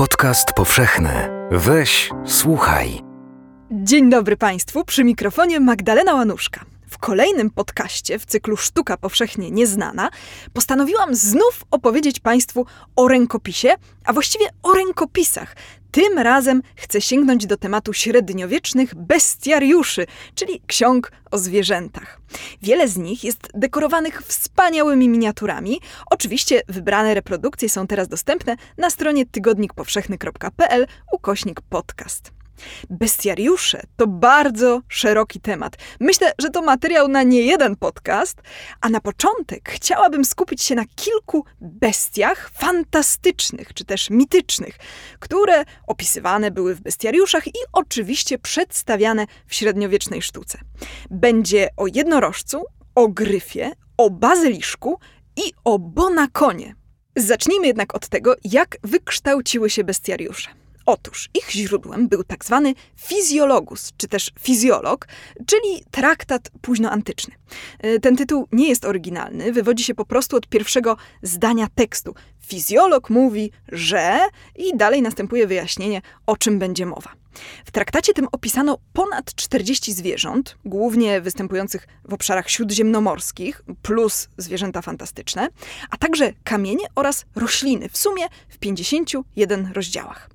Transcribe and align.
Podcast 0.00 0.52
powszechny. 0.52 1.10
Weź, 1.50 2.10
słuchaj. 2.26 3.00
Dzień 3.70 4.10
dobry 4.10 4.36
Państwu, 4.36 4.84
przy 4.84 5.04
mikrofonie 5.04 5.60
Magdalena 5.60 6.14
Łanuszka. 6.14 6.64
W 6.90 6.98
kolejnym 6.98 7.50
podcaście 7.50 8.18
w 8.18 8.26
cyklu 8.26 8.56
Sztuka 8.56 8.96
Powszechnie 8.96 9.50
Nieznana 9.50 10.10
postanowiłam 10.52 11.14
znów 11.14 11.64
opowiedzieć 11.70 12.20
Państwu 12.20 12.66
o 12.96 13.08
rękopisie, 13.08 13.68
a 14.04 14.12
właściwie 14.12 14.46
o 14.62 14.72
rękopisach. 14.72 15.56
Tym 15.90 16.18
razem 16.18 16.62
chcę 16.76 17.00
sięgnąć 17.00 17.46
do 17.46 17.56
tematu 17.56 17.92
średniowiecznych 17.92 18.94
bestiariuszy, 18.94 20.06
czyli 20.34 20.62
ksiąg 20.66 21.12
o 21.30 21.38
zwierzętach. 21.38 22.20
Wiele 22.62 22.88
z 22.88 22.96
nich 22.96 23.24
jest 23.24 23.48
dekorowanych 23.54 24.22
wspaniałymi 24.22 25.08
miniaturami. 25.08 25.80
Oczywiście 26.10 26.62
wybrane 26.68 27.14
reprodukcje 27.14 27.68
są 27.68 27.86
teraz 27.86 28.08
dostępne 28.08 28.56
na 28.78 28.90
stronie 28.90 29.26
tygodnikpowszechny.pl 29.26 30.86
ukośnik 31.12 31.60
podcast. 31.60 32.39
Bestiariusze 32.90 33.82
to 33.96 34.06
bardzo 34.06 34.80
szeroki 34.88 35.40
temat. 35.40 35.76
Myślę, 36.00 36.32
że 36.38 36.50
to 36.50 36.62
materiał 36.62 37.08
na 37.08 37.22
nie 37.22 37.42
jeden 37.42 37.76
podcast, 37.76 38.42
a 38.80 38.88
na 38.88 39.00
początek 39.00 39.70
chciałabym 39.70 40.24
skupić 40.24 40.62
się 40.62 40.74
na 40.74 40.84
kilku 40.96 41.44
bestiach 41.60 42.50
fantastycznych 42.54 43.74
czy 43.74 43.84
też 43.84 44.10
mitycznych, 44.10 44.76
które 45.18 45.64
opisywane 45.86 46.50
były 46.50 46.74
w 46.74 46.80
bestiariuszach 46.80 47.46
i 47.46 47.58
oczywiście 47.72 48.38
przedstawiane 48.38 49.26
w 49.46 49.54
średniowiecznej 49.54 50.22
sztuce. 50.22 50.58
Będzie 51.10 51.68
o 51.76 51.86
jednorożcu, 51.86 52.64
o 52.94 53.08
gryfie, 53.08 53.70
o 53.96 54.10
bazyliszku 54.10 54.98
i 55.36 55.52
o 55.64 55.78
bonakonie. 55.78 56.74
Zacznijmy 57.16 57.66
jednak 57.66 57.94
od 57.94 58.08
tego, 58.08 58.34
jak 58.44 58.76
wykształciły 58.82 59.70
się 59.70 59.84
bestiariusze. 59.84 60.59
Otóż 60.86 61.28
ich 61.34 61.50
źródłem 61.50 62.08
był 62.08 62.24
tak 62.24 62.44
zwany 62.44 62.74
fizjologus, 62.96 63.92
czy 63.96 64.08
też 64.08 64.30
fizjolog, 64.40 65.08
czyli 65.46 65.84
traktat 65.90 66.50
późnoantyczny. 66.60 67.34
E, 67.78 68.00
ten 68.00 68.16
tytuł 68.16 68.48
nie 68.52 68.68
jest 68.68 68.84
oryginalny, 68.84 69.52
wywodzi 69.52 69.84
się 69.84 69.94
po 69.94 70.04
prostu 70.04 70.36
od 70.36 70.46
pierwszego 70.46 70.96
zdania 71.22 71.66
tekstu. 71.74 72.14
Fizjolog 72.46 73.10
mówi, 73.10 73.50
że 73.72 74.18
i 74.56 74.76
dalej 74.76 75.02
następuje 75.02 75.46
wyjaśnienie, 75.46 76.02
o 76.26 76.36
czym 76.36 76.58
będzie 76.58 76.86
mowa. 76.86 77.12
W 77.64 77.70
traktacie 77.70 78.12
tym 78.12 78.28
opisano 78.32 78.78
ponad 78.92 79.34
40 79.34 79.92
zwierząt, 79.92 80.56
głównie 80.64 81.20
występujących 81.20 81.86
w 82.04 82.14
obszarach 82.14 82.50
śródziemnomorskich, 82.50 83.62
plus 83.82 84.28
zwierzęta 84.36 84.82
fantastyczne, 84.82 85.48
a 85.90 85.96
także 85.96 86.32
kamienie 86.44 86.84
oraz 86.94 87.24
rośliny, 87.34 87.88
w 87.88 87.96
sumie 87.96 88.26
w 88.48 88.58
51 88.58 89.72
rozdziałach. 89.72 90.30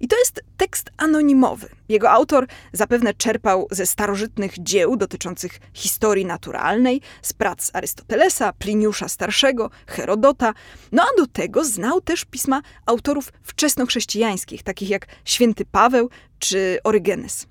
I 0.00 0.08
to 0.08 0.18
jest 0.18 0.40
tekst 0.56 0.90
anonimowy. 0.96 1.68
Jego 1.88 2.10
autor 2.10 2.46
zapewne 2.72 3.14
czerpał 3.14 3.68
ze 3.70 3.86
starożytnych 3.86 4.54
dzieł 4.58 4.96
dotyczących 4.96 5.60
historii 5.72 6.24
naturalnej, 6.24 7.00
z 7.22 7.32
prac 7.32 7.70
Arystotelesa, 7.72 8.52
Pliniusza 8.52 9.08
Starszego, 9.08 9.70
Herodota, 9.86 10.54
no 10.92 11.02
a 11.02 11.20
do 11.20 11.26
tego 11.26 11.64
znał 11.64 12.00
też 12.00 12.24
pisma 12.24 12.62
autorów 12.86 13.32
wczesnochrześcijańskich, 13.42 14.62
takich 14.62 14.90
jak 14.90 15.06
święty 15.24 15.64
Paweł 15.64 16.10
czy 16.38 16.78
Orygenes. 16.84 17.46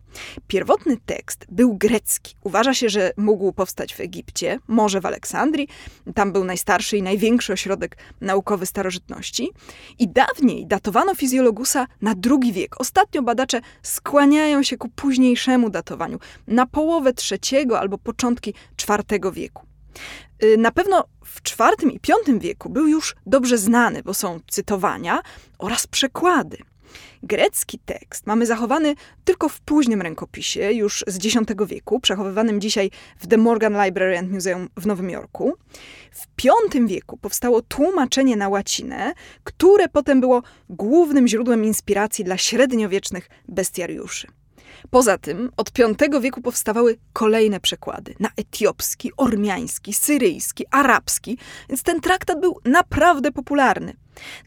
Pierwotny 0.48 0.98
tekst 1.06 1.46
był 1.50 1.78
grecki. 1.78 2.36
Uważa 2.44 2.74
się, 2.74 2.90
że 2.90 3.12
mógł 3.18 3.54
powstać 3.54 3.96
w 3.96 4.00
Egipcie, 4.00 4.60
może 4.68 5.02
w 5.02 5.06
Aleksandrii. 5.06 5.68
Tam 6.16 6.32
był 6.32 6.44
najstarszy 6.44 6.98
i 6.98 7.02
największy 7.02 7.54
ośrodek 7.54 7.98
naukowy 8.22 8.66
starożytności. 8.66 9.52
I 10.00 10.08
dawniej 10.08 10.68
datowano 10.68 11.16
fizjologusa 11.16 11.88
na 12.02 12.14
II 12.30 12.54
wiek. 12.54 12.82
Ostatnio 12.82 13.22
badacze 13.22 13.62
skłaniają 13.82 14.64
się 14.64 14.78
ku 14.78 14.90
późniejszemu 14.90 15.70
datowaniu, 15.70 16.20
na 16.48 16.66
połowę 16.66 17.12
III 17.32 17.74
albo 17.74 17.98
początki 17.98 18.54
IV 18.90 19.32
wieku. 19.32 19.66
Y, 20.44 20.58
na 20.58 20.72
pewno 20.72 21.04
w 21.26 21.40
IV 21.52 21.94
i 21.94 22.00
V 22.28 22.40
wieku 22.40 22.70
był 22.70 22.88
już 22.88 23.16
dobrze 23.26 23.58
znany, 23.58 24.04
bo 24.04 24.14
są 24.14 24.40
cytowania 24.48 25.22
oraz 25.60 25.88
przekłady. 25.88 26.58
Grecki 27.24 27.80
tekst 27.86 28.28
mamy 28.28 28.46
zachowany 28.46 28.96
tylko 29.24 29.50
w 29.50 29.62
późnym 29.62 30.02
rękopisie, 30.02 30.72
już 30.72 31.04
z 31.08 31.26
X 31.26 31.36
wieku, 31.68 32.00
przechowywanym 32.00 32.62
dzisiaj 32.62 32.92
w 33.20 33.28
The 33.28 33.38
Morgan 33.38 33.86
Library 33.86 34.18
and 34.18 34.32
Museum 34.32 34.70
w 34.78 34.86
Nowym 34.86 35.10
Jorku. 35.10 35.54
W 36.12 36.26
V 36.72 36.88
wieku 36.88 37.18
powstało 37.18 37.62
tłumaczenie 37.62 38.36
na 38.36 38.50
łacinę, 38.50 39.14
które 39.44 39.90
potem 39.90 40.22
było 40.22 40.44
głównym 40.70 41.28
źródłem 41.28 41.66
inspiracji 41.66 42.26
dla 42.26 42.38
średniowiecznych 42.38 43.30
bestiariuszy. 43.48 44.28
Poza 44.90 45.18
tym 45.18 45.52
od 45.58 45.72
V 45.72 46.22
wieku 46.22 46.42
powstawały 46.42 46.98
kolejne 47.14 47.60
przekłady 47.60 48.16
na 48.20 48.30
etiopski, 48.38 49.12
ormiański, 49.18 49.94
syryjski, 49.94 50.66
arabski, 50.72 51.38
więc 51.70 51.84
ten 51.84 52.02
traktat 52.02 52.42
był 52.42 52.60
naprawdę 52.66 53.32
popularny. 53.32 53.94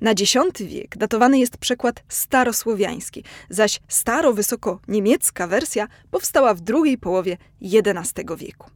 Na 0.00 0.10
X 0.10 0.34
wiek 0.60 0.96
datowany 0.96 1.38
jest 1.38 1.56
przekład 1.56 2.02
starosłowiański, 2.08 3.24
zaś 3.50 3.80
staro-wysoko-niemiecka 3.88 5.48
wersja 5.48 5.88
powstała 6.10 6.54
w 6.54 6.60
drugiej 6.60 6.98
połowie 6.98 7.36
XI 7.62 8.24
wieku. 8.36 8.70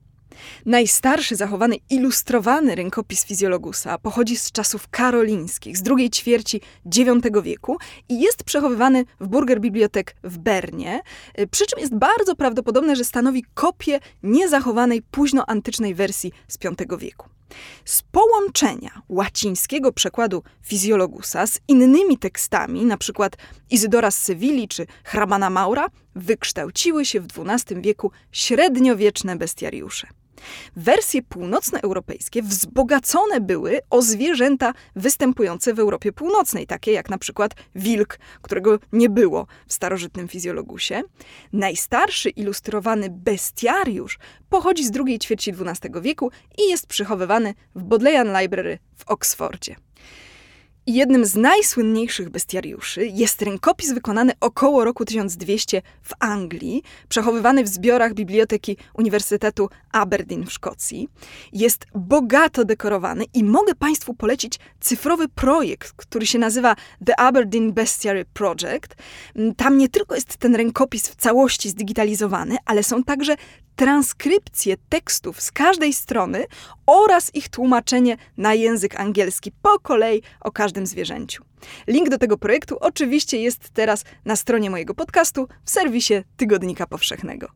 Najstarszy 0.67 1.37
zachowany 1.37 1.77
ilustrowany 1.91 2.75
rękopis 2.75 3.25
fizjologusa 3.25 3.99
pochodzi 3.99 4.37
z 4.37 4.53
czasów 4.53 4.89
karolińskich, 4.89 5.77
z 5.77 5.83
drugiej 5.83 6.11
ćwierci 6.11 6.61
IX 6.87 7.43
wieku 7.43 7.79
i 8.09 8.21
jest 8.21 8.45
przechowywany 8.45 9.05
w 9.21 9.29
Burger 9.29 9.61
Bibliotek 9.61 10.17
w 10.25 10.39
Bernie, 10.39 11.01
y, 11.41 11.47
przy 11.47 11.67
czym 11.67 11.79
jest 11.79 11.95
bardzo 11.95 12.37
prawdopodobne, 12.37 12.97
że 12.97 13.05
stanowi 13.05 13.45
kopię 13.55 14.01
niezachowanej 14.23 15.03
późnoantycznej 15.03 15.95
wersji 15.95 16.33
z 16.49 16.59
V 16.89 16.99
wieku. 16.99 17.29
Z 17.85 18.03
połączenia 18.03 19.03
łacińskiego 19.09 19.93
przekładu 19.93 20.43
fizjologusa 20.63 21.47
z 21.47 21.61
innymi 21.69 22.19
tekstami, 22.19 22.81
np. 22.81 23.29
Izydora 23.71 24.11
z 24.11 24.19
Sewilli 24.19 24.69
czy 24.69 24.87
Hrabana 25.05 25.51
Maura, 25.51 25.87
wykształciły 26.15 27.05
się 27.05 27.21
w 27.21 27.27
XII 27.39 27.81
wieku 27.81 28.11
średniowieczne 28.33 29.37
bestiariusze. 29.37 30.22
Wersje 30.77 31.23
północnoeuropejskie 31.23 32.43
wzbogacone 32.43 33.41
były 33.41 33.81
o 33.91 34.03
zwierzęta 34.03 34.73
występujące 34.97 35.75
w 35.75 35.79
Europie 35.79 36.13
Północnej, 36.13 36.67
takie 36.67 36.93
jak 36.93 37.11
na 37.11 37.19
przykład 37.19 37.55
wilk, 37.75 38.19
którego 38.43 38.79
nie 38.93 39.09
było 39.09 39.47
w 39.67 39.73
starożytnym 39.73 40.29
fizjologusie. 40.29 41.03
Najstarszy 41.53 42.31
ilustrowany 42.31 43.11
bestiariusz 43.11 44.19
pochodzi 44.49 44.85
z 44.85 44.91
drugiej 44.91 45.19
ćwierci 45.19 45.51
XII 45.51 45.91
wieku 46.01 46.31
i 46.59 46.71
jest 46.71 46.87
przechowywany 46.87 47.55
w 47.75 47.83
Bodleian 47.83 48.41
Library 48.41 48.79
w 48.97 49.09
Oksfordzie. 49.09 49.77
Jednym 50.87 51.27
z 51.27 51.37
najsłynniejszych 51.37 52.31
bestiariuszy 52.31 53.07
jest 53.07 53.43
rękopis 53.43 53.93
wykonany 53.93 54.33
około 54.41 54.85
roku 54.85 55.05
1200 55.05 55.83
w 56.03 56.13
Anglii, 56.21 56.83
przechowywany 57.09 57.65
w 57.65 57.69
zbiorach 57.69 58.15
Biblioteki 58.15 58.77
Uniwersytetu 58.95 59.69
Aberdeen 59.93 60.47
w 60.47 60.53
Szkocji. 60.53 61.09
Jest 61.53 61.87
bogato 61.95 62.65
dekorowany 62.65 63.25
i 63.35 63.45
mogę 63.45 63.75
Państwu 63.75 64.15
polecić 64.15 64.59
cyfrowy 64.81 65.29
projekt, 65.29 65.93
który 65.97 66.27
się 66.27 66.39
nazywa 66.39 66.77
The 67.07 67.21
Aberdeen 67.21 67.73
Bestiary 67.73 68.25
Project. 68.25 68.95
Tam 69.57 69.79
nie 69.79 69.89
tylko 69.89 70.15
jest 70.15 70.37
ten 70.37 70.55
rękopis 70.55 71.09
w 71.09 71.17
całości 71.17 71.71
zdigitalizowany, 71.71 72.57
ale 72.65 72.83
są 72.83 73.05
także 73.05 73.37
transkrypcję 73.77 74.77
tekstów 74.89 75.41
z 75.41 75.53
każdej 75.53 75.93
strony 75.93 76.47
oraz 76.87 77.35
ich 77.35 77.49
tłumaczenie 77.49 78.17
na 78.37 78.55
język 78.55 79.01
angielski 79.01 79.53
po 79.63 79.79
kolei 79.79 80.23
o 80.41 80.51
zwierzęciu. 80.87 81.45
Link 81.87 82.09
do 82.09 82.19
tego 82.19 82.39
projektu 82.39 82.77
oczywiście 82.81 83.39
jest 83.39 83.71
teraz 83.71 84.05
na 84.25 84.37
stronie 84.37 84.71
mojego 84.71 84.95
podcastu 84.95 85.49
w 85.65 85.71
serwisie 85.71 86.15
Tygodnika 86.37 86.87
Powszechnego. 86.87 87.49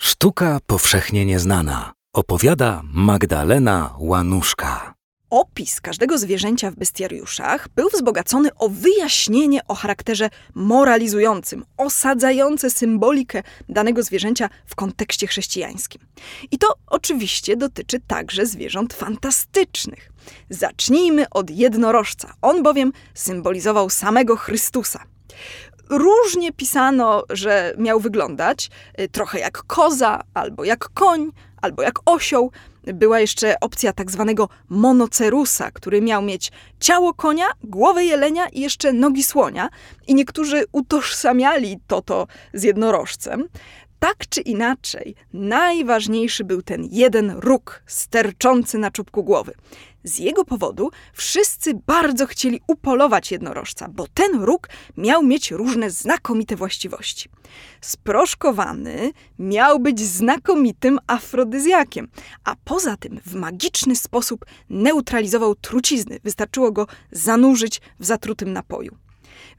Sztuka 0.00 0.58
powszechnie 0.66 1.24
nieznana. 1.26 1.92
Opowiada 2.14 2.82
Magdalena 2.84 3.94
Łanuszka. 3.98 4.93
Opis 5.34 5.80
każdego 5.80 6.18
zwierzęcia 6.18 6.70
w 6.70 6.74
bestiariuszach 6.74 7.68
był 7.68 7.88
wzbogacony 7.88 8.54
o 8.54 8.68
wyjaśnienie 8.68 9.60
o 9.68 9.74
charakterze 9.74 10.30
moralizującym, 10.54 11.64
osadzające 11.76 12.70
symbolikę 12.70 13.42
danego 13.68 14.02
zwierzęcia 14.02 14.48
w 14.66 14.74
kontekście 14.74 15.26
chrześcijańskim. 15.26 16.02
I 16.50 16.58
to 16.58 16.74
oczywiście 16.86 17.56
dotyczy 17.56 18.00
także 18.00 18.46
zwierząt 18.46 18.94
fantastycznych. 18.94 20.10
Zacznijmy 20.50 21.28
od 21.30 21.50
jednorożca. 21.50 22.34
On 22.42 22.62
bowiem 22.62 22.92
symbolizował 23.14 23.90
samego 23.90 24.36
Chrystusa. 24.36 25.04
Różnie 25.90 26.52
pisano, 26.52 27.24
że 27.30 27.74
miał 27.78 28.00
wyglądać 28.00 28.70
trochę 29.12 29.38
jak 29.38 29.62
koza, 29.62 30.20
albo 30.34 30.64
jak 30.64 30.88
koń, 30.88 31.30
albo 31.62 31.82
jak 31.82 31.94
osioł. 32.04 32.50
Była 32.86 33.20
jeszcze 33.20 33.60
opcja 33.60 33.92
tak 33.92 34.10
zwanego 34.10 34.48
monocerusa, 34.68 35.70
który 35.70 36.00
miał 36.00 36.22
mieć 36.22 36.52
ciało 36.80 37.14
konia, 37.14 37.46
głowę 37.62 38.04
jelenia 38.04 38.48
i 38.48 38.60
jeszcze 38.60 38.92
nogi 38.92 39.22
słonia. 39.22 39.68
I 40.06 40.14
niektórzy 40.14 40.64
utożsamiali 40.72 41.78
to 41.86 42.02
to 42.02 42.26
z 42.54 42.62
jednorożcem. 42.62 43.48
Tak 43.98 44.28
czy 44.28 44.40
inaczej, 44.40 45.14
najważniejszy 45.32 46.44
był 46.44 46.62
ten 46.62 46.88
jeden 46.90 47.30
róg 47.30 47.82
sterczący 47.86 48.78
na 48.78 48.90
czubku 48.90 49.24
głowy. 49.24 49.54
Z 50.04 50.18
jego 50.18 50.44
powodu 50.44 50.90
wszyscy 51.12 51.74
bardzo 51.86 52.26
chcieli 52.26 52.60
upolować 52.66 53.30
jednorożca, 53.32 53.88
bo 53.88 54.06
ten 54.14 54.42
róg 54.42 54.68
miał 54.96 55.22
mieć 55.22 55.50
różne 55.50 55.90
znakomite 55.90 56.56
właściwości. 56.56 57.28
Sproszkowany 57.80 59.12
miał 59.38 59.80
być 59.80 60.00
znakomitym 60.00 60.98
afrodyzjakiem, 61.06 62.08
a 62.44 62.56
poza 62.64 62.96
tym 62.96 63.20
w 63.26 63.34
magiczny 63.34 63.96
sposób 63.96 64.44
neutralizował 64.70 65.54
trucizny. 65.54 66.18
Wystarczyło 66.24 66.72
go 66.72 66.86
zanurzyć 67.12 67.80
w 68.00 68.04
zatrutym 68.04 68.52
napoju. 68.52 69.03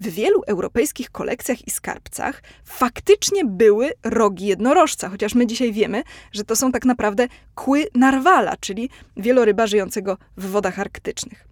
W 0.01 0.07
wielu 0.07 0.41
europejskich 0.47 1.09
kolekcjach 1.09 1.67
i 1.67 1.71
skarbcach 1.71 2.43
faktycznie 2.65 3.45
były 3.45 3.91
rogi 4.03 4.45
jednorożca, 4.45 5.09
chociaż 5.09 5.35
my 5.35 5.47
dzisiaj 5.47 5.73
wiemy, 5.73 6.03
że 6.31 6.43
to 6.43 6.55
są 6.55 6.71
tak 6.71 6.85
naprawdę 6.85 7.27
kły 7.55 7.87
narwala, 7.95 8.57
czyli 8.57 8.89
wieloryba 9.17 9.67
żyjącego 9.67 10.17
w 10.37 10.49
wodach 10.49 10.79
arktycznych. 10.79 11.47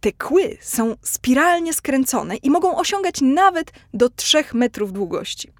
Te 0.00 0.12
kły 0.12 0.56
są 0.60 0.96
spiralnie 1.02 1.72
skręcone 1.72 2.36
i 2.36 2.50
mogą 2.50 2.76
osiągać 2.76 3.20
nawet 3.20 3.72
do 3.94 4.08
3 4.08 4.44
metrów 4.54 4.92
długości. 4.92 5.52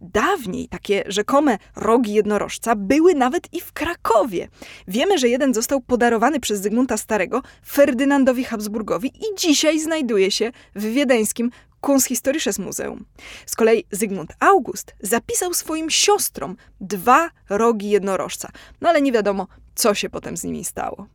Dawniej 0.00 0.68
takie 0.68 1.04
rzekome 1.06 1.58
rogi 1.76 2.14
jednorożca 2.14 2.76
były 2.76 3.14
nawet 3.14 3.54
i 3.54 3.60
w 3.60 3.72
Krakowie. 3.72 4.48
Wiemy, 4.88 5.18
że 5.18 5.28
jeden 5.28 5.54
został 5.54 5.80
podarowany 5.80 6.40
przez 6.40 6.60
Zygmunta 6.60 6.96
Starego 6.96 7.42
Ferdynandowi 7.66 8.44
Habsburgowi 8.44 9.08
i 9.08 9.38
dzisiaj 9.38 9.80
znajduje 9.80 10.30
się 10.30 10.52
w 10.74 10.82
wiedeńskim 10.82 11.50
Kunsthistorisches 11.80 12.58
Muzeum. 12.58 13.04
Z 13.46 13.54
kolei 13.56 13.84
Zygmunt 13.90 14.32
August 14.40 14.94
zapisał 15.00 15.54
swoim 15.54 15.90
siostrom 15.90 16.56
dwa 16.80 17.30
rogi 17.50 17.90
jednorożca, 17.90 18.50
no 18.80 18.88
ale 18.88 19.02
nie 19.02 19.12
wiadomo, 19.12 19.46
co 19.74 19.94
się 19.94 20.10
potem 20.10 20.36
z 20.36 20.44
nimi 20.44 20.64
stało. 20.64 21.06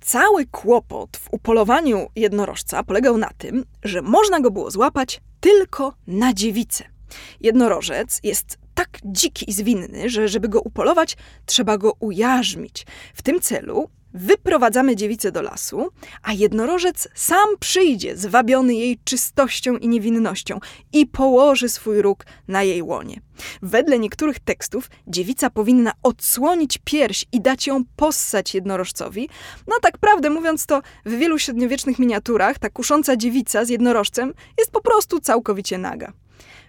Cały 0.00 0.46
kłopot 0.46 1.16
w 1.16 1.28
upolowaniu 1.30 2.08
jednorożca 2.16 2.82
polegał 2.82 3.18
na 3.18 3.30
tym, 3.38 3.64
że 3.82 4.02
można 4.02 4.40
go 4.40 4.50
było 4.50 4.70
złapać 4.70 5.20
tylko 5.40 5.94
na 6.06 6.34
dziewicę. 6.34 6.84
Jednorożec 7.40 8.20
jest 8.22 8.58
tak 8.74 8.98
dziki 9.04 9.50
i 9.50 9.52
zwinny, 9.52 10.10
że 10.10 10.28
żeby 10.28 10.48
go 10.48 10.60
upolować, 10.60 11.16
trzeba 11.46 11.78
go 11.78 11.92
ujarzmić. 12.00 12.86
W 13.14 13.22
tym 13.22 13.40
celu 13.40 13.90
Wyprowadzamy 14.14 14.96
dziewicę 14.96 15.32
do 15.32 15.42
lasu, 15.42 15.88
a 16.22 16.32
jednorożec 16.32 17.08
sam 17.14 17.48
przyjdzie, 17.60 18.16
zwabiony 18.16 18.74
jej 18.74 18.98
czystością 19.04 19.76
i 19.76 19.88
niewinnością, 19.88 20.58
i 20.92 21.06
położy 21.06 21.68
swój 21.68 22.02
róg 22.02 22.26
na 22.48 22.62
jej 22.62 22.82
łonie. 22.82 23.20
Wedle 23.62 23.98
niektórych 23.98 24.38
tekstów 24.40 24.90
dziewica 25.06 25.50
powinna 25.50 25.92
odsłonić 26.02 26.78
pierś 26.84 27.24
i 27.32 27.40
dać 27.40 27.66
ją 27.66 27.84
possać 27.96 28.54
jednorożcowi. 28.54 29.28
No 29.66 29.76
tak 29.82 29.98
prawdę 29.98 30.30
mówiąc 30.30 30.66
to 30.66 30.82
w 31.06 31.10
wielu 31.10 31.38
średniowiecznych 31.38 31.98
miniaturach 31.98 32.58
ta 32.58 32.70
kusząca 32.70 33.16
dziewica 33.16 33.64
z 33.64 33.68
jednorożcem 33.68 34.34
jest 34.58 34.70
po 34.70 34.80
prostu 34.80 35.20
całkowicie 35.20 35.78
naga. 35.78 36.12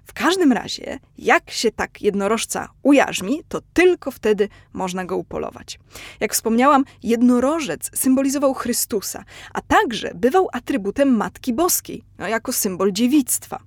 W 0.06 0.14
każdym 0.14 0.52
razie, 0.52 1.00
jak 1.18 1.52
się 1.52 1.72
tak 1.72 2.02
jednorożca 2.02 2.70
ujarzmi, 2.84 3.44
to 3.48 3.62
tylko 3.74 4.12
wtedy 4.12 4.50
można 4.74 5.06
go 5.06 5.18
upolować. 5.18 5.80
Jak 6.20 6.34
wspomniałam, 6.34 6.86
jednorożec 7.04 7.90
symbolizował 7.94 8.54
Chrystusa, 8.54 9.24
a 9.54 9.62
także 9.62 10.12
bywał 10.16 10.48
atrybutem 10.54 11.16
Matki 11.16 11.54
Boskiej, 11.54 12.04
no, 12.18 12.28
jako 12.28 12.54
symbol 12.54 12.92
dziewictwa. 12.92 13.60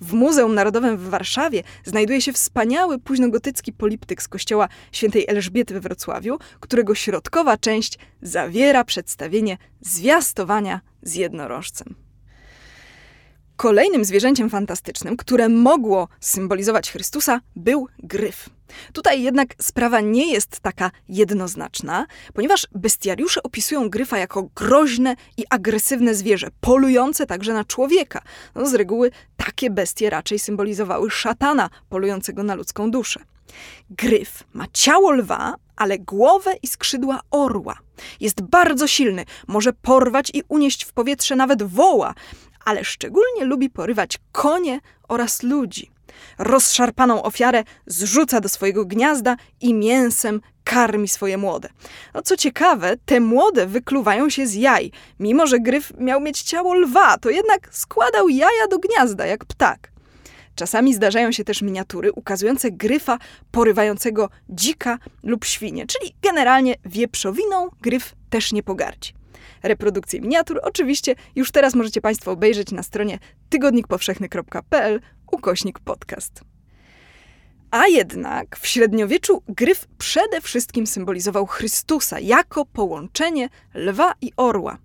W 0.00 0.12
Muzeum 0.12 0.54
Narodowym 0.54 0.96
w 0.96 1.08
Warszawie 1.08 1.62
znajduje 1.84 2.20
się 2.20 2.32
wspaniały 2.32 2.98
późnogotycki 2.98 3.72
poliptyk 3.72 4.22
z 4.22 4.28
kościoła 4.28 4.68
świętej 4.92 5.24
Elżbiety 5.28 5.74
we 5.74 5.80
Wrocławiu, 5.80 6.38
którego 6.60 6.94
środkowa 6.94 7.56
część 7.56 7.98
zawiera 8.22 8.84
przedstawienie 8.84 9.58
zwiastowania 9.80 10.80
z 11.02 11.14
jednorożcem. 11.14 12.01
Kolejnym 13.56 14.04
zwierzęciem 14.04 14.50
fantastycznym, 14.50 15.16
które 15.16 15.48
mogło 15.48 16.08
symbolizować 16.20 16.90
Chrystusa, 16.90 17.40
był 17.56 17.88
gryf. 17.98 18.48
Tutaj 18.92 19.22
jednak 19.22 19.48
sprawa 19.62 20.00
nie 20.00 20.32
jest 20.32 20.60
taka 20.60 20.90
jednoznaczna, 21.08 22.06
ponieważ 22.34 22.66
bestiariusze 22.74 23.42
opisują 23.42 23.90
gryfa 23.90 24.18
jako 24.18 24.48
groźne 24.56 25.16
i 25.36 25.44
agresywne 25.50 26.14
zwierzę, 26.14 26.48
polujące 26.60 27.26
także 27.26 27.52
na 27.52 27.64
człowieka. 27.64 28.22
No, 28.54 28.66
z 28.66 28.74
reguły 28.74 29.10
takie 29.36 29.70
bestie 29.70 30.10
raczej 30.10 30.38
symbolizowały 30.38 31.10
szatana 31.10 31.70
polującego 31.88 32.42
na 32.42 32.54
ludzką 32.54 32.90
duszę. 32.90 33.20
Gryf 33.90 34.44
ma 34.52 34.64
ciało 34.72 35.10
lwa, 35.10 35.54
ale 35.76 35.98
głowę 35.98 36.54
i 36.62 36.66
skrzydła 36.66 37.20
orła. 37.30 37.78
Jest 38.20 38.42
bardzo 38.42 38.86
silny, 38.86 39.24
może 39.46 39.72
porwać 39.72 40.30
i 40.34 40.42
unieść 40.48 40.84
w 40.84 40.92
powietrze 40.92 41.36
nawet 41.36 41.62
woła, 41.62 42.14
ale 42.64 42.84
szczególnie 42.84 43.44
lubi 43.44 43.70
porywać 43.70 44.18
konie 44.32 44.80
oraz 45.08 45.42
ludzi. 45.42 45.90
Rozszarpaną 46.38 47.22
ofiarę 47.22 47.64
zrzuca 47.86 48.40
do 48.40 48.48
swojego 48.48 48.84
gniazda 48.84 49.36
i 49.60 49.74
mięsem 49.74 50.40
karmi 50.64 51.08
swoje 51.08 51.38
młode. 51.38 51.68
No 52.14 52.22
co 52.22 52.36
ciekawe, 52.36 52.96
te 53.06 53.20
młode 53.20 53.66
wykluwają 53.66 54.30
się 54.30 54.46
z 54.46 54.54
jaj. 54.54 54.90
Mimo, 55.20 55.46
że 55.46 55.60
gryf 55.60 55.92
miał 55.98 56.20
mieć 56.20 56.42
ciało 56.42 56.74
lwa, 56.74 57.18
to 57.18 57.30
jednak 57.30 57.68
składał 57.72 58.28
jaja 58.28 58.66
do 58.70 58.78
gniazda 58.78 59.26
jak 59.26 59.44
ptak. 59.44 59.92
Czasami 60.54 60.94
zdarzają 60.94 61.32
się 61.32 61.44
też 61.44 61.62
miniatury 61.62 62.12
ukazujące 62.12 62.70
gryfa 62.70 63.18
porywającego 63.50 64.28
dzika 64.48 64.98
lub 65.22 65.44
świnie, 65.44 65.86
czyli 65.86 66.14
generalnie 66.22 66.74
wieprzowiną 66.84 67.68
gryf 67.80 68.14
też 68.30 68.52
nie 68.52 68.62
pogardzi 68.62 69.21
reprodukcję 69.62 70.20
miniatur. 70.20 70.60
Oczywiście 70.62 71.14
już 71.34 71.50
teraz 71.50 71.74
możecie 71.74 72.00
Państwo 72.00 72.30
obejrzeć 72.32 72.70
na 72.70 72.82
stronie 72.82 73.18
tygodnikpowszechny.pl 73.48 75.00
ukośnik 75.32 75.78
podcast. 75.78 76.40
A 77.70 77.86
jednak 77.86 78.56
w 78.56 78.66
średniowieczu 78.66 79.42
gryf 79.48 79.86
przede 79.98 80.40
wszystkim 80.40 80.86
symbolizował 80.86 81.46
Chrystusa 81.46 82.20
jako 82.20 82.64
połączenie 82.64 83.48
lwa 83.74 84.14
i 84.20 84.32
orła. 84.36 84.78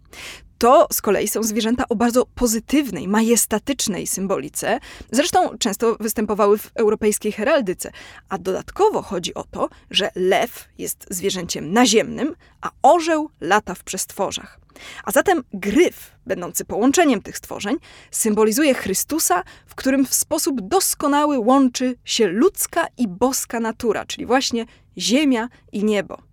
To 0.58 0.88
z 0.92 1.02
kolei 1.02 1.28
są 1.28 1.44
zwierzęta 1.44 1.84
o 1.90 1.96
bardzo 1.96 2.26
pozytywnej, 2.36 3.08
majestatycznej 3.08 4.08
symbolice. 4.08 4.80
Zresztą 5.12 5.58
często 5.58 5.96
występowały 6.00 6.58
w 6.58 6.72
europejskiej 6.76 7.32
heraldyce. 7.32 7.92
A 8.30 8.38
dodatkowo 8.38 9.02
chodzi 9.02 9.34
o 9.34 9.44
to, 9.44 9.70
że 9.92 10.12
lew 10.16 10.70
jest 10.78 11.06
zwierzęciem 11.10 11.74
naziemnym, 11.74 12.36
a 12.62 12.72
orzeł 12.82 13.30
lata 13.42 13.74
w 13.74 13.84
przestworzach. 13.84 14.60
A 15.04 15.12
zatem 15.12 15.44
gryf, 15.54 16.12
będący 16.26 16.66
połączeniem 16.66 17.22
tych 17.22 17.38
stworzeń, 17.38 17.76
symbolizuje 18.12 18.74
Chrystusa, 18.74 19.44
w 19.68 19.76
którym 19.76 20.06
w 20.06 20.14
sposób 20.14 20.62
doskonały 20.62 21.40
łączy 21.40 21.96
się 22.06 22.28
ludzka 22.28 22.88
i 22.98 23.08
boska 23.08 23.60
natura, 23.60 24.06
czyli 24.06 24.26
właśnie 24.26 24.66
ziemia 24.98 25.50
i 25.72 25.84
niebo. 25.84 26.27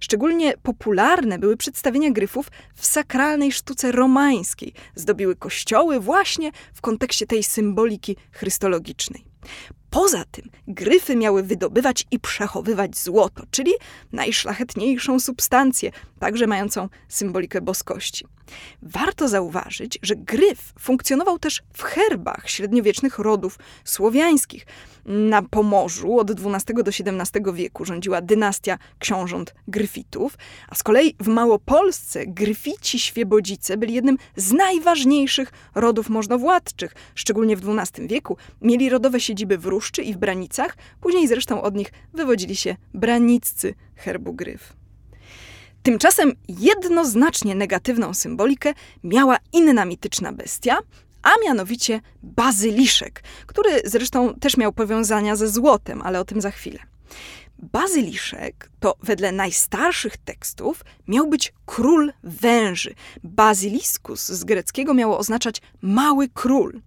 Szczególnie 0.00 0.54
popularne 0.62 1.38
były 1.38 1.56
przedstawienia 1.56 2.10
gryfów 2.10 2.50
w 2.74 2.86
sakralnej 2.86 3.52
sztuce 3.52 3.92
romańskiej. 3.92 4.72
Zdobiły 4.94 5.36
kościoły 5.36 6.00
właśnie 6.00 6.52
w 6.74 6.80
kontekście 6.80 7.26
tej 7.26 7.42
symboliki 7.42 8.16
chrystologicznej. 8.32 9.24
Poza 9.90 10.24
tym 10.24 10.50
gryfy 10.68 11.16
miały 11.16 11.42
wydobywać 11.42 12.06
i 12.10 12.18
przechowywać 12.18 12.98
złoto, 12.98 13.42
czyli 13.50 13.72
najszlachetniejszą 14.12 15.20
substancję, 15.20 15.90
także 16.18 16.46
mającą 16.46 16.88
symbolikę 17.08 17.60
boskości. 17.60 18.26
Warto 18.82 19.28
zauważyć, 19.28 19.98
że 20.02 20.16
gryf 20.16 20.72
funkcjonował 20.78 21.38
też 21.38 21.62
w 21.72 21.82
herbach 21.82 22.50
średniowiecznych 22.50 23.18
rodów 23.18 23.58
słowiańskich. 23.84 24.66
Na 25.04 25.42
Pomorzu 25.42 26.18
od 26.18 26.30
XII 26.30 26.74
do 26.74 26.90
XVII 26.90 27.52
wieku 27.54 27.84
rządziła 27.84 28.20
dynastia 28.20 28.78
książąt 28.98 29.54
Gryfitów, 29.68 30.38
a 30.68 30.74
z 30.74 30.82
kolei 30.82 31.14
w 31.20 31.28
Małopolsce 31.28 32.26
Gryfici 32.26 32.98
Świebodzice 32.98 33.76
byli 33.76 33.94
jednym 33.94 34.16
z 34.36 34.52
najważniejszych 34.52 35.52
rodów 35.74 36.08
możnowładczych. 36.08 36.94
Szczególnie 37.14 37.56
w 37.56 37.78
XII 37.78 38.08
wieku 38.08 38.36
mieli 38.62 38.88
rodowe 38.88 39.20
siedziby 39.28 39.58
w 39.58 39.66
Ruszczy 39.66 40.02
i 40.02 40.14
w 40.14 40.16
Branicach, 40.16 40.76
później 41.00 41.28
zresztą 41.28 41.62
od 41.62 41.74
nich 41.74 41.92
wywodzili 42.14 42.56
się 42.56 42.76
braniccy 42.94 43.74
herbu 43.96 44.32
Gryf. 44.32 44.72
Tymczasem 45.82 46.32
jednoznacznie 46.48 47.54
negatywną 47.54 48.14
symbolikę 48.14 48.74
miała 49.04 49.36
inna 49.52 49.84
mityczna 49.84 50.32
bestia, 50.32 50.78
a 51.22 51.30
mianowicie 51.44 52.00
bazyliszek, 52.22 53.22
który 53.46 53.70
zresztą 53.84 54.34
też 54.34 54.56
miał 54.56 54.72
powiązania 54.72 55.36
ze 55.36 55.48
złotem, 55.48 56.02
ale 56.02 56.20
o 56.20 56.24
tym 56.24 56.40
za 56.40 56.50
chwilę. 56.50 56.78
Bazyliszek 57.58 58.70
to 58.80 58.94
wedle 59.02 59.32
najstarszych 59.32 60.16
tekstów 60.16 60.84
miał 61.08 61.28
być 61.28 61.52
król 61.66 62.12
węży. 62.22 62.94
Bazyliskus 63.24 64.28
z 64.28 64.44
greckiego 64.44 64.94
miało 64.94 65.18
oznaczać 65.18 65.62
mały 65.82 66.28
król. 66.28 66.80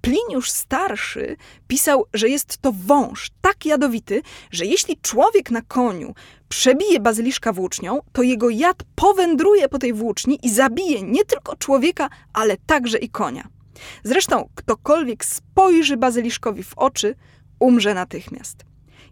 Pliniusz 0.00 0.50
Starszy 0.50 1.36
pisał, 1.68 2.04
że 2.14 2.28
jest 2.28 2.58
to 2.58 2.72
wąż 2.72 3.30
tak 3.40 3.66
jadowity, 3.66 4.22
że 4.50 4.64
jeśli 4.66 4.96
człowiek 5.02 5.50
na 5.50 5.62
koniu 5.62 6.14
przebije 6.48 7.00
bazyliszka 7.00 7.52
włócznią, 7.52 8.00
to 8.12 8.22
jego 8.22 8.50
jad 8.50 8.76
powędruje 8.94 9.68
po 9.68 9.78
tej 9.78 9.92
włóczni 9.92 10.38
i 10.42 10.50
zabije 10.50 11.02
nie 11.02 11.24
tylko 11.24 11.56
człowieka, 11.56 12.08
ale 12.32 12.56
także 12.56 12.98
i 12.98 13.08
konia. 13.08 13.48
Zresztą 14.04 14.48
ktokolwiek 14.54 15.24
spojrzy 15.24 15.96
bazyliszkowi 15.96 16.62
w 16.62 16.78
oczy, 16.78 17.14
umrze 17.60 17.94
natychmiast. 17.94 18.64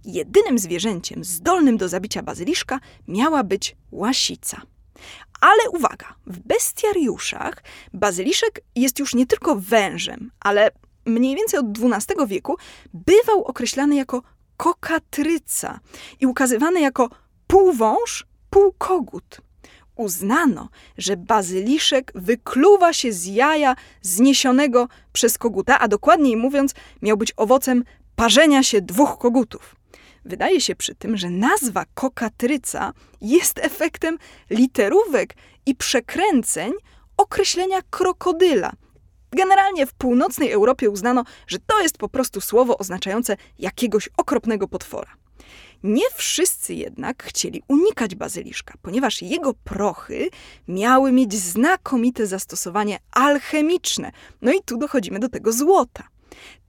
Jedynym 0.04 0.58
zwierzęciem 0.58 1.24
zdolnym 1.24 1.76
do 1.76 1.88
zabicia 1.88 2.22
bazyliszka 2.22 2.80
miała 3.08 3.44
być 3.44 3.76
łasica. 3.90 4.62
Ale 5.40 5.70
uwaga, 5.70 6.14
w 6.26 6.38
bestiariuszach 6.38 7.62
bazyliszek 7.92 8.60
jest 8.76 8.98
już 8.98 9.14
nie 9.14 9.26
tylko 9.26 9.56
wężem, 9.56 10.30
ale 10.40 10.70
mniej 11.06 11.36
więcej 11.36 11.60
od 11.60 11.66
XII 11.66 12.26
wieku 12.26 12.56
bywał 12.94 13.44
określany 13.44 13.96
jako 13.96 14.22
kokatryca 14.56 15.80
i 16.20 16.26
ukazywany 16.26 16.80
jako 16.80 17.10
półwąż, 17.46 18.26
półkogut. 18.50 19.40
Uznano, 19.96 20.68
że 20.98 21.16
bazyliszek 21.16 22.12
wykluwa 22.14 22.92
się 22.92 23.12
z 23.12 23.26
jaja 23.26 23.76
zniesionego 24.02 24.88
przez 25.12 25.38
koguta, 25.38 25.78
a 25.78 25.88
dokładniej 25.88 26.36
mówiąc, 26.36 26.74
miał 27.02 27.16
być 27.16 27.32
owocem 27.36 27.84
parzenia 28.16 28.62
się 28.62 28.80
dwóch 28.80 29.18
kogutów. 29.18 29.76
Wydaje 30.24 30.60
się 30.60 30.76
przy 30.76 30.94
tym, 30.94 31.16
że 31.16 31.30
nazwa 31.30 31.84
kokatryca 31.94 32.92
jest 33.20 33.58
efektem 33.58 34.18
literówek 34.50 35.34
i 35.66 35.74
przekręceń 35.74 36.72
określenia 37.16 37.82
krokodyla. 37.90 38.72
Generalnie 39.30 39.86
w 39.86 39.94
północnej 39.94 40.50
Europie 40.50 40.90
uznano, 40.90 41.24
że 41.46 41.58
to 41.66 41.80
jest 41.80 41.98
po 41.98 42.08
prostu 42.08 42.40
słowo 42.40 42.78
oznaczające 42.78 43.36
jakiegoś 43.58 44.08
okropnego 44.16 44.68
potwora. 44.68 45.10
Nie 45.82 46.10
wszyscy 46.14 46.74
jednak 46.74 47.22
chcieli 47.22 47.62
unikać 47.68 48.14
bazyliszka, 48.14 48.74
ponieważ 48.82 49.22
jego 49.22 49.54
prochy 49.54 50.30
miały 50.68 51.12
mieć 51.12 51.34
znakomite 51.34 52.26
zastosowanie 52.26 52.98
alchemiczne. 53.12 54.12
No 54.42 54.52
i 54.52 54.62
tu 54.64 54.76
dochodzimy 54.76 55.18
do 55.18 55.28
tego 55.28 55.52
złota. 55.52 56.08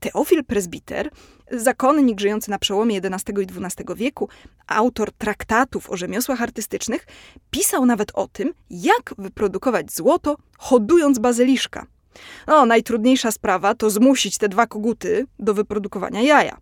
Teofil 0.00 0.44
Presbiter, 0.44 1.10
zakonnik 1.50 2.20
żyjący 2.20 2.50
na 2.50 2.58
przełomie 2.58 3.00
XI 3.04 3.32
i 3.42 3.64
XII 3.64 3.86
wieku, 3.96 4.28
autor 4.66 5.12
traktatów 5.12 5.90
o 5.90 5.96
rzemiosłach 5.96 6.42
artystycznych, 6.42 7.06
pisał 7.50 7.86
nawet 7.86 8.12
o 8.14 8.28
tym, 8.28 8.52
jak 8.70 9.14
wyprodukować 9.18 9.92
złoto, 9.92 10.36
hodując 10.58 11.18
bazyliszka. 11.18 11.86
No, 12.46 12.66
najtrudniejsza 12.66 13.30
sprawa 13.30 13.74
to 13.74 13.90
zmusić 13.90 14.38
te 14.38 14.48
dwa 14.48 14.66
koguty 14.66 15.26
do 15.38 15.54
wyprodukowania 15.54 16.22
jaja. 16.22 16.58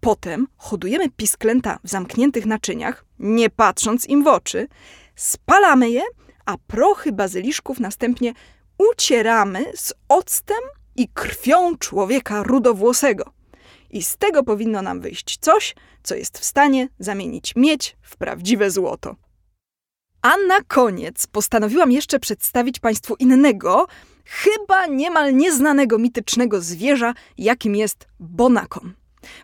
Potem 0.00 0.46
hodujemy 0.56 1.10
pisklęta 1.10 1.78
w 1.84 1.88
zamkniętych 1.88 2.46
naczyniach, 2.46 3.04
nie 3.18 3.50
patrząc 3.50 4.08
im 4.08 4.24
w 4.24 4.26
oczy, 4.26 4.68
spalamy 5.16 5.90
je, 5.90 6.02
a 6.46 6.54
prochy 6.66 7.12
bazyliszków 7.12 7.80
następnie 7.80 8.32
ucieramy 8.78 9.64
z 9.74 9.94
octem 10.08 10.60
i 10.96 11.08
krwią 11.08 11.76
człowieka 11.76 12.42
rudowłosego. 12.42 13.32
I 13.94 14.02
z 14.02 14.16
tego 14.16 14.42
powinno 14.42 14.82
nam 14.82 15.00
wyjść 15.00 15.38
coś, 15.40 15.74
co 16.02 16.14
jest 16.14 16.38
w 16.38 16.44
stanie 16.44 16.88
zamienić 16.98 17.56
miedź 17.56 17.96
w 18.02 18.16
prawdziwe 18.16 18.70
złoto. 18.70 19.16
A 20.22 20.36
na 20.48 20.60
koniec 20.68 21.26
postanowiłam 21.26 21.92
jeszcze 21.92 22.18
przedstawić 22.20 22.78
Państwu 22.78 23.14
innego, 23.14 23.86
chyba 24.24 24.86
niemal 24.86 25.36
nieznanego 25.36 25.98
mitycznego 25.98 26.60
zwierza, 26.60 27.14
jakim 27.38 27.76
jest 27.76 28.08
bonakon. 28.20 28.92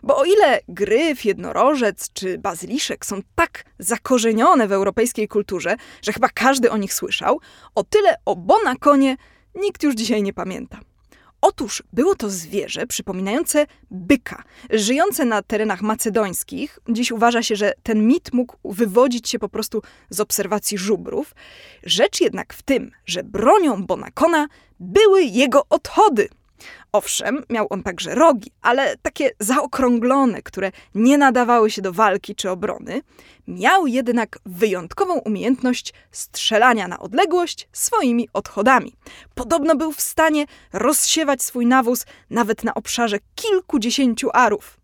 Bo 0.03 0.17
o 0.17 0.23
ile 0.23 0.59
gryf, 0.67 1.25
jednorożec 1.25 2.13
czy 2.13 2.37
bazyliszek 2.37 3.05
są 3.05 3.21
tak 3.35 3.63
zakorzenione 3.79 4.67
w 4.67 4.71
europejskiej 4.71 5.27
kulturze, 5.27 5.75
że 6.01 6.13
chyba 6.13 6.29
każdy 6.29 6.71
o 6.71 6.77
nich 6.77 6.93
słyszał, 6.93 7.39
o 7.75 7.83
tyle 7.83 8.15
o 8.25 8.35
bonakonie 8.35 9.17
nikt 9.55 9.83
już 9.83 9.95
dzisiaj 9.95 10.23
nie 10.23 10.33
pamięta. 10.33 10.79
Otóż 11.41 11.83
było 11.93 12.15
to 12.15 12.29
zwierzę 12.29 12.87
przypominające 12.87 13.65
byka, 13.91 14.43
żyjące 14.69 15.25
na 15.25 15.41
terenach 15.41 15.81
macedońskich. 15.81 16.79
Dziś 16.89 17.11
uważa 17.11 17.43
się, 17.43 17.55
że 17.55 17.73
ten 17.83 18.07
mit 18.07 18.33
mógł 18.33 18.55
wywodzić 18.65 19.29
się 19.29 19.39
po 19.39 19.49
prostu 19.49 19.81
z 20.09 20.19
obserwacji 20.19 20.77
żubrów. 20.77 21.35
Rzecz 21.83 22.21
jednak 22.21 22.53
w 22.53 22.61
tym, 22.61 22.91
że 23.05 23.23
bronią 23.23 23.85
Bonakona 23.85 24.47
były 24.79 25.23
jego 25.23 25.65
odchody– 25.69 26.29
Owszem, 26.93 27.43
miał 27.49 27.67
on 27.69 27.83
także 27.83 28.15
rogi, 28.15 28.51
ale 28.61 28.97
takie 28.97 29.31
zaokrąglone, 29.39 30.41
które 30.41 30.71
nie 30.95 31.17
nadawały 31.17 31.71
się 31.71 31.81
do 31.81 31.93
walki 31.93 32.35
czy 32.35 32.49
obrony. 32.49 33.01
Miał 33.47 33.87
jednak 33.87 34.39
wyjątkową 34.45 35.19
umiejętność 35.19 35.93
strzelania 36.11 36.87
na 36.87 36.99
odległość 36.99 37.67
swoimi 37.73 38.29
odchodami. 38.33 38.95
Podobno 39.35 39.75
był 39.75 39.91
w 39.91 40.01
stanie 40.01 40.45
rozsiewać 40.73 41.43
swój 41.43 41.65
nawóz 41.65 42.05
nawet 42.29 42.63
na 42.63 42.73
obszarze 42.73 43.17
kilkudziesięciu 43.35 44.29
arów. 44.33 44.80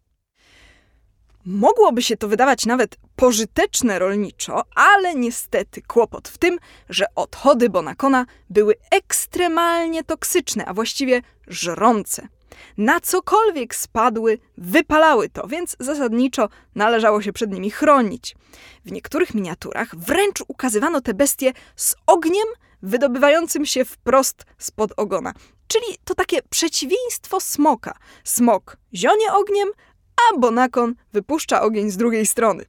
Mogłoby 1.50 2.02
się 2.02 2.18
to 2.18 2.28
wydawać 2.28 2.66
nawet 2.66 2.98
pożyteczne 3.16 4.00
rolniczo, 4.00 4.64
ale 4.76 5.16
niestety 5.16 5.82
kłopot 5.82 6.28
w 6.28 6.38
tym, 6.38 6.60
że 6.90 7.06
odchody 7.16 7.70
Bonakona 7.70 8.26
były 8.50 8.76
ekstremalnie 8.92 10.04
toksyczne, 10.04 10.66
a 10.66 10.74
właściwie 10.74 11.22
żrące. 11.48 12.28
Na 12.78 13.00
cokolwiek 13.00 13.76
spadły, 13.76 14.40
wypalały 14.58 15.30
to, 15.30 15.48
więc 15.48 15.76
zasadniczo 15.80 16.50
należało 16.76 17.22
się 17.22 17.34
przed 17.34 17.52
nimi 17.52 17.72
chronić. 17.72 18.36
W 18.86 18.92
niektórych 18.92 19.34
miniaturach 19.34 19.96
wręcz 19.96 20.44
ukazywano 20.48 21.02
te 21.02 21.14
bestie 21.14 21.54
z 21.76 21.96
ogniem 22.08 22.48
wydobywającym 22.82 23.66
się 23.66 23.86
wprost 23.86 24.46
spod 24.58 24.92
ogona. 24.98 25.34
Czyli 25.68 25.98
to 26.04 26.16
takie 26.16 26.42
przeciwieństwo 26.50 27.40
smoka. 27.40 27.98
Smok 28.24 28.78
zionie 28.94 29.34
ogniem, 29.34 29.70
a 30.18 30.38
Bonakon 30.38 30.96
wypuszcza 31.14 31.62
ogień 31.62 31.90
z 31.90 31.98
drugiej 31.98 32.26
strony. 32.26 32.66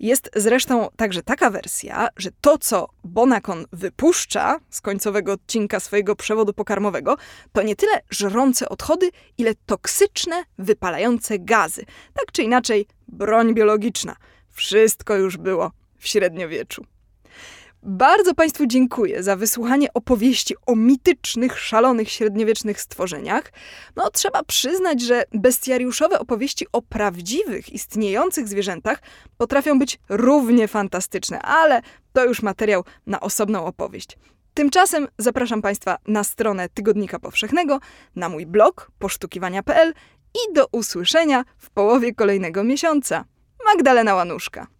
Jest 0.00 0.30
zresztą 0.36 0.88
także 0.96 1.22
taka 1.22 1.50
wersja, 1.50 2.08
że 2.16 2.30
to, 2.40 2.58
co 2.58 2.88
Bonakon 3.04 3.66
wypuszcza 3.72 4.60
z 4.70 4.80
końcowego 4.80 5.32
odcinka 5.32 5.80
swojego 5.80 6.16
przewodu 6.16 6.52
pokarmowego, 6.52 7.16
to 7.52 7.62
nie 7.62 7.76
tyle 7.76 7.92
żrące 8.10 8.68
odchody, 8.68 9.10
ile 9.38 9.54
toksyczne, 9.66 10.44
wypalające 10.58 11.38
gazy. 11.38 11.84
Tak 12.14 12.32
czy 12.32 12.42
inaczej, 12.42 12.86
broń 13.08 13.54
biologiczna. 13.54 14.16
Wszystko 14.48 15.16
już 15.16 15.36
było 15.36 15.70
w 15.98 16.08
średniowieczu. 16.08 16.84
Bardzo 17.82 18.34
Państwu 18.34 18.66
dziękuję 18.66 19.22
za 19.22 19.36
wysłuchanie 19.36 19.92
opowieści 19.94 20.54
o 20.66 20.76
mitycznych, 20.76 21.58
szalonych 21.58 22.10
średniowiecznych 22.10 22.80
stworzeniach. 22.80 23.52
No, 23.96 24.10
trzeba 24.10 24.42
przyznać, 24.42 25.02
że 25.02 25.24
bestiariuszowe 25.34 26.18
opowieści 26.18 26.66
o 26.72 26.82
prawdziwych, 26.82 27.72
istniejących 27.72 28.48
zwierzętach 28.48 29.02
potrafią 29.38 29.78
być 29.78 29.98
równie 30.08 30.68
fantastyczne, 30.68 31.42
ale 31.42 31.82
to 32.12 32.24
już 32.24 32.42
materiał 32.42 32.84
na 33.06 33.20
osobną 33.20 33.64
opowieść. 33.64 34.18
Tymczasem 34.54 35.08
zapraszam 35.18 35.62
Państwa 35.62 35.96
na 36.06 36.24
stronę 36.24 36.68
Tygodnika 36.68 37.18
Powszechnego, 37.18 37.78
na 38.16 38.28
mój 38.28 38.46
blog 38.46 38.90
posztukiwania.pl 38.98 39.94
i 40.34 40.54
do 40.54 40.66
usłyszenia 40.72 41.44
w 41.58 41.70
połowie 41.70 42.14
kolejnego 42.14 42.64
miesiąca. 42.64 43.24
Magdalena 43.64 44.14
Łanuszka. 44.14 44.79